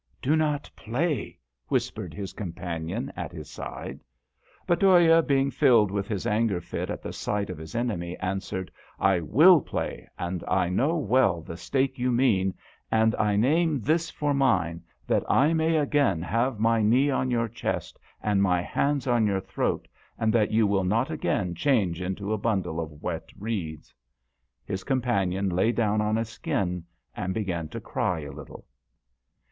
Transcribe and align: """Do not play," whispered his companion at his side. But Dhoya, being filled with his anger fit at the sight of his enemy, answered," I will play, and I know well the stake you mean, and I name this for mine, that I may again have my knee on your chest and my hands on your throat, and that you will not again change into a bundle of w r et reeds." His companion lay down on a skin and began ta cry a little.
"""Do 0.23 0.35
not 0.35 0.67
play," 0.75 1.37
whispered 1.67 2.11
his 2.15 2.33
companion 2.33 3.13
at 3.15 3.31
his 3.31 3.51
side. 3.51 3.99
But 4.65 4.79
Dhoya, 4.79 5.21
being 5.21 5.51
filled 5.51 5.91
with 5.91 6.07
his 6.07 6.25
anger 6.25 6.59
fit 6.59 6.89
at 6.89 7.03
the 7.03 7.13
sight 7.13 7.51
of 7.51 7.59
his 7.59 7.75
enemy, 7.75 8.17
answered," 8.17 8.71
I 9.13 9.19
will 9.19 9.61
play, 9.63 10.09
and 10.17 10.43
I 10.47 10.69
know 10.69 10.97
well 10.97 11.41
the 11.43 11.55
stake 11.55 11.99
you 11.99 12.11
mean, 12.11 12.55
and 12.91 13.13
I 13.17 13.35
name 13.35 13.79
this 13.79 14.09
for 14.09 14.33
mine, 14.33 14.81
that 15.05 15.23
I 15.29 15.53
may 15.53 15.75
again 15.77 16.23
have 16.23 16.59
my 16.59 16.81
knee 16.81 17.11
on 17.11 17.29
your 17.29 17.47
chest 17.47 17.99
and 18.23 18.41
my 18.41 18.59
hands 18.63 19.05
on 19.05 19.27
your 19.27 19.39
throat, 19.41 19.87
and 20.17 20.33
that 20.33 20.49
you 20.49 20.65
will 20.65 20.83
not 20.83 21.11
again 21.11 21.53
change 21.53 22.01
into 22.01 22.33
a 22.33 22.39
bundle 22.39 22.79
of 22.79 22.89
w 22.89 23.07
r 23.07 23.13
et 23.17 23.29
reeds." 23.37 23.93
His 24.65 24.83
companion 24.83 25.47
lay 25.49 25.71
down 25.71 26.01
on 26.01 26.17
a 26.17 26.25
skin 26.25 26.85
and 27.15 27.35
began 27.35 27.67
ta 27.69 27.79
cry 27.79 28.21
a 28.21 28.31
little. 28.31 28.65